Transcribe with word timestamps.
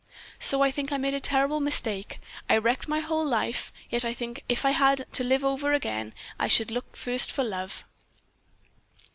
"So 0.39 0.63
I 0.63 0.71
think. 0.71 0.91
I 0.91 0.97
made 0.97 1.13
a 1.13 1.19
terrible 1.19 1.59
mistake. 1.59 2.19
I 2.49 2.57
wrecked 2.57 2.87
my 2.87 3.01
whole 3.01 3.23
life; 3.23 3.71
yet 3.91 4.03
I 4.03 4.15
think 4.15 4.37
that 4.37 4.43
if 4.49 4.65
I 4.65 4.71
had 4.71 5.05
to 5.13 5.23
live 5.23 5.45
over 5.45 5.73
again 5.73 6.15
I 6.39 6.47
should 6.47 6.71
look 6.71 6.95
first 6.95 7.31
for 7.31 7.43
love. 7.43 7.83